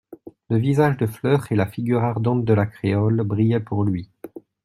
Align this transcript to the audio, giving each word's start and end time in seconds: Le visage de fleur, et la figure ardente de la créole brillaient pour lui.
Le 0.49 0.57
visage 0.57 0.97
de 0.97 1.05
fleur, 1.05 1.51
et 1.51 1.55
la 1.55 1.67
figure 1.67 2.03
ardente 2.03 2.43
de 2.43 2.53
la 2.55 2.65
créole 2.65 3.21
brillaient 3.23 3.59
pour 3.59 3.83
lui. 3.83 4.09